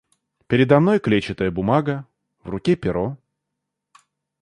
Передо 0.47 0.79
мной 0.79 0.99
клетчатая 0.99 1.51
бумага, 1.51 2.07
в 2.43 2.49
руке 2.49 2.75
перо. 2.75 3.17